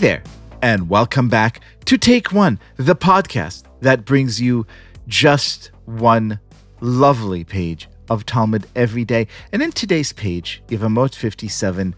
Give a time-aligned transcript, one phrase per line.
[0.00, 0.22] there,
[0.62, 4.66] and welcome back to Take One, the podcast that brings you
[5.06, 6.40] just one
[6.80, 9.26] lovely page of Talmud every day.
[9.52, 11.94] And in today's page, Yevamot 57,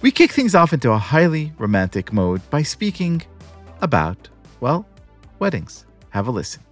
[0.00, 3.20] we kick things off into a highly romantic mode by speaking
[3.80, 4.28] about,
[4.60, 4.86] well,
[5.40, 5.86] weddings.
[6.10, 6.62] Have a listen.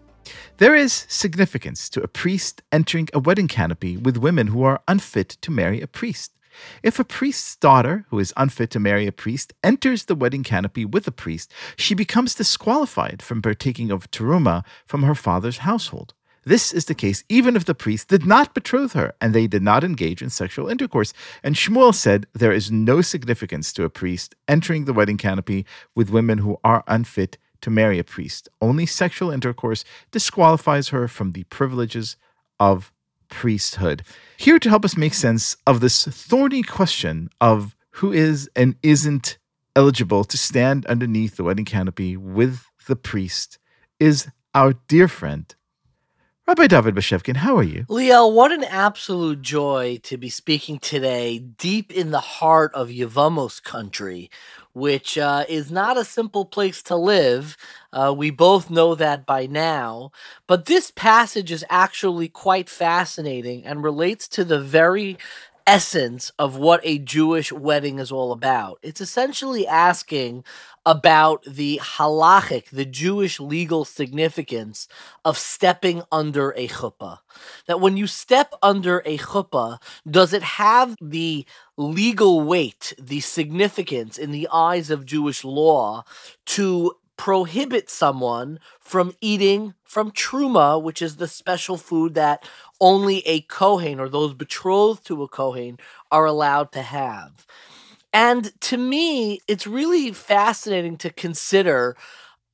[0.58, 5.30] There is significance to a priest entering a wedding canopy with women who are unfit
[5.40, 6.37] to marry a priest.
[6.82, 10.84] If a priest's daughter, who is unfit to marry a priest, enters the wedding canopy
[10.84, 16.14] with a priest, she becomes disqualified from partaking of teruma from her father's household.
[16.44, 19.62] This is the case even if the priest did not betroth her and they did
[19.62, 21.12] not engage in sexual intercourse.
[21.42, 26.08] And Shmuel said there is no significance to a priest entering the wedding canopy with
[26.08, 28.48] women who are unfit to marry a priest.
[28.62, 32.16] Only sexual intercourse disqualifies her from the privileges
[32.58, 32.92] of
[33.28, 34.02] priesthood.
[34.36, 39.38] Here to help us make sense of this thorny question of who is and isn't
[39.74, 43.58] eligible to stand underneath the wedding canopy with the priest
[44.00, 45.54] is our dear friend,
[46.48, 47.36] Rabbi David Bashevkin.
[47.36, 47.84] How are you?
[47.90, 53.62] Liel, what an absolute joy to be speaking today deep in the heart of Yavamos
[53.62, 54.30] country,
[54.72, 57.58] which uh, is not a simple place to live.
[57.92, 60.10] Uh, we both know that by now.
[60.46, 65.18] But this passage is actually quite fascinating and relates to the very
[65.68, 68.78] essence of what a Jewish wedding is all about.
[68.82, 70.42] It's essentially asking
[70.86, 74.88] about the halachic, the Jewish legal significance
[75.26, 77.18] of stepping under a chuppah.
[77.66, 79.78] That when you step under a chuppah,
[80.10, 81.44] does it have the
[81.76, 86.04] legal weight, the significance in the eyes of Jewish law
[86.46, 92.48] to prohibit someone from eating from truma, which is the special food that
[92.80, 95.78] only a Kohen or those betrothed to a Kohen
[96.10, 97.46] are allowed to have.
[98.12, 101.96] And to me, it's really fascinating to consider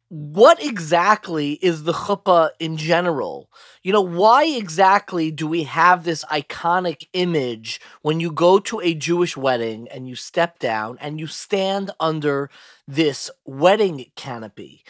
[0.09, 3.51] what exactly is the chuppah in general?
[3.83, 8.95] You know, why exactly do we have this iconic image when you go to a
[8.95, 12.51] Jewish wedding and you step down and you stand under
[12.87, 14.85] this wedding canopy?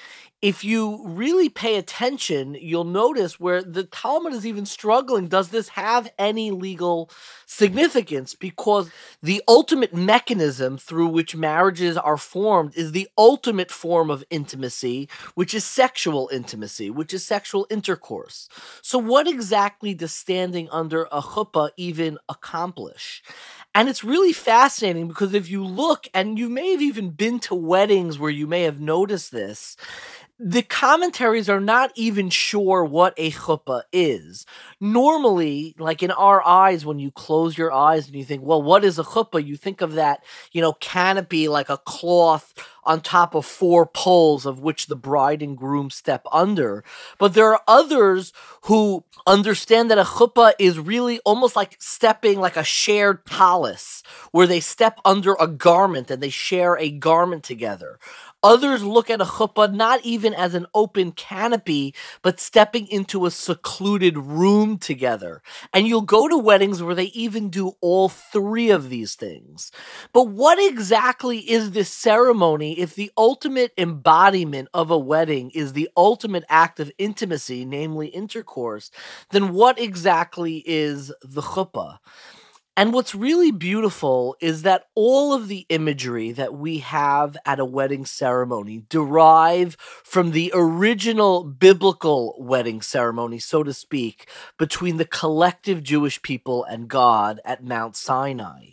[0.45, 5.27] If you really pay attention, you'll notice where the Talmud is even struggling.
[5.27, 7.09] Does this have any legal
[7.47, 8.35] significance?
[8.35, 8.91] Because
[9.23, 15.55] the ultimate mechanism through which marriages are formed is the ultimate form of intimacy, which
[15.55, 18.51] is sexual intimacy, which is sexual intercourse.
[18.83, 23.23] So, what exactly does standing under a chuppah even accomplish?
[23.75, 27.55] And it's really fascinating because if you look, and you may have even been to
[27.57, 29.77] weddings where you may have noticed this,
[30.41, 34.45] the commentaries are not even sure what a chuppah is.
[34.81, 38.85] Normally, like in our eyes, when you close your eyes and you think, well, what
[38.85, 39.45] is a chuppah?
[39.47, 42.53] You think of that, you know, canopy like a cloth
[42.83, 46.85] on top of four poles of which the bride and groom step under.
[47.19, 52.57] But there are others who understand that a chuppah is really almost like stepping like
[52.57, 54.03] a shared tallis,
[54.33, 57.99] where they step under a garment and they share a garment together.
[58.45, 63.31] Others look at a chuppah not even as an open canopy, but stepping into a
[63.31, 65.43] secluded room together.
[65.73, 69.73] And you'll go to weddings where they even do all three of these things.
[70.13, 75.89] But what exactly is this ceremony if the ultimate embodiment of a wedding is the
[75.97, 78.91] ultimate act of intimacy, namely intercourse?
[79.31, 81.99] Then what exactly is the chuppah?
[82.77, 87.65] And what's really beautiful is that all of the imagery that we have at a
[87.65, 95.85] wedding ceremony derive from the original biblical wedding ceremony, so to speak, between the collective
[95.85, 98.71] Jewish people and God at Mount Sinai.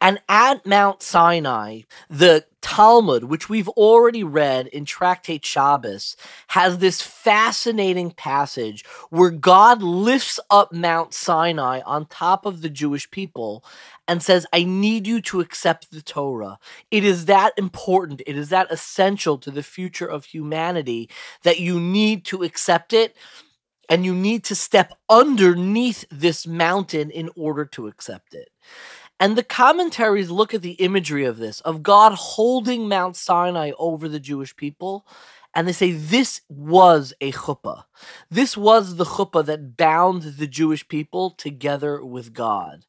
[0.00, 6.16] And at Mount Sinai, the Talmud, which we've already read in Tractate Shabbos,
[6.48, 13.10] has this fascinating passage where God lifts up Mount Sinai on top of the Jewish
[13.10, 13.62] people
[14.08, 16.58] and says, I need you to accept the Torah.
[16.90, 21.10] It is that important, it is that essential to the future of humanity
[21.42, 23.14] that you need to accept it.
[23.90, 28.48] And you need to step underneath this mountain in order to accept it.
[29.24, 34.06] And the commentaries look at the imagery of this, of God holding Mount Sinai over
[34.06, 35.06] the Jewish people,
[35.54, 37.84] and they say this was a chuppah.
[38.30, 42.84] This was the chuppah that bound the Jewish people together with God.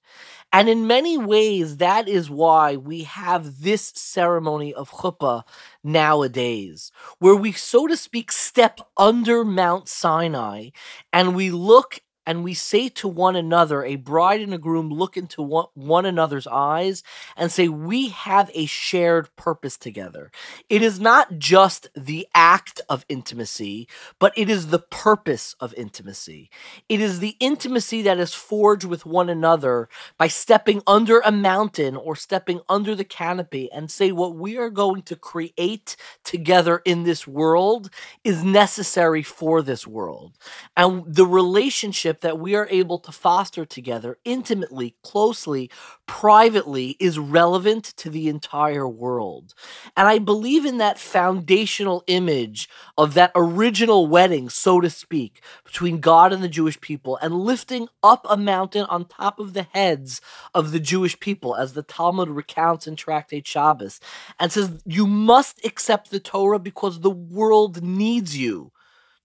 [0.52, 5.44] And in many ways, that is why we have this ceremony of chuppah
[5.86, 10.72] nowadays, where we, so to speak, step under Mount Sinai
[11.14, 15.16] and we look and we say to one another, a bride and a groom look
[15.16, 17.04] into one, another's eyes
[17.38, 20.32] and say, We have a shared purpose together.
[20.70, 23.88] It is not just the act of intimacy,
[24.20, 26.50] but it is the purpose of intimacy.
[26.90, 29.88] It is the intimacy that is forged with one another
[30.18, 34.70] by stepping under a mountain or stepping under the canopy and say, What we are
[34.70, 37.90] going to create together in this world
[38.24, 40.38] is necessary for this world.
[40.76, 45.70] And the relationship that we are able to foster together intimately, closely,
[46.06, 49.54] privately is relevant to the entire world.
[49.98, 56.00] And I believe in that foundational image of that original wedding, so to speak, between
[56.00, 60.22] God and the Jewish people and lifting up a mountain on top of the heads
[60.54, 64.00] of the Jewish people, as the Talmud recounts in Tractate Shabbos,
[64.40, 68.72] and says, You must accept the Torah because the world needs you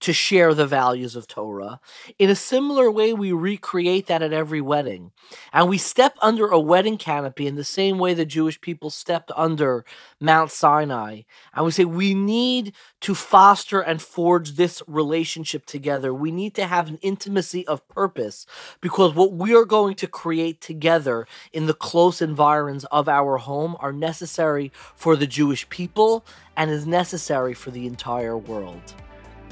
[0.01, 1.79] to share the values of Torah.
[2.17, 5.11] In a similar way, we recreate that at every wedding.
[5.53, 9.31] And we step under a wedding canopy in the same way the Jewish people stepped
[9.35, 9.85] under
[10.19, 11.21] Mount Sinai.
[11.53, 16.13] And we say, we need to foster and forge this relationship together.
[16.13, 18.47] We need to have an intimacy of purpose
[18.81, 23.77] because what we are going to create together in the close environs of our home
[23.79, 26.25] are necessary for the Jewish people
[26.57, 28.95] and is necessary for the entire world.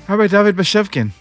[0.10, 1.12] Rabbi David Bashevkin,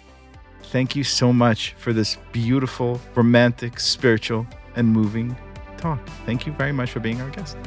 [0.72, 4.46] thank you so much for this beautiful, romantic, spiritual,
[4.76, 5.36] and moving
[5.76, 6.00] talk.
[6.24, 7.58] Thank you very much for being our guest.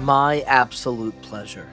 [0.00, 1.68] My absolute pleasure.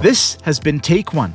[0.00, 1.34] This has been Take One